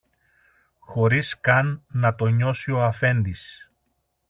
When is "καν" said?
1.41-1.83